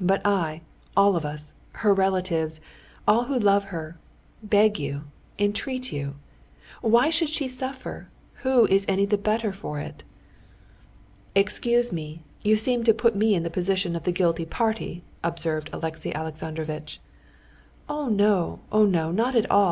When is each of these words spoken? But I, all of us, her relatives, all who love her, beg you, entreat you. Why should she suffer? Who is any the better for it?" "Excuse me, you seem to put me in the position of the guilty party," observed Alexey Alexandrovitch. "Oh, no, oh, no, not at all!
But 0.00 0.24
I, 0.24 0.60
all 0.96 1.16
of 1.16 1.24
us, 1.24 1.52
her 1.72 1.92
relatives, 1.92 2.60
all 3.08 3.24
who 3.24 3.36
love 3.36 3.64
her, 3.74 3.98
beg 4.40 4.78
you, 4.78 5.02
entreat 5.36 5.92
you. 5.92 6.14
Why 6.80 7.10
should 7.10 7.28
she 7.28 7.48
suffer? 7.48 8.08
Who 8.44 8.68
is 8.68 8.84
any 8.86 9.04
the 9.04 9.18
better 9.18 9.52
for 9.52 9.80
it?" 9.80 10.04
"Excuse 11.34 11.90
me, 11.92 12.22
you 12.40 12.54
seem 12.54 12.84
to 12.84 12.94
put 12.94 13.16
me 13.16 13.34
in 13.34 13.42
the 13.42 13.50
position 13.50 13.96
of 13.96 14.04
the 14.04 14.12
guilty 14.12 14.44
party," 14.46 15.02
observed 15.24 15.68
Alexey 15.72 16.14
Alexandrovitch. 16.14 17.00
"Oh, 17.88 18.08
no, 18.08 18.60
oh, 18.70 18.84
no, 18.86 19.10
not 19.10 19.34
at 19.34 19.50
all! 19.50 19.68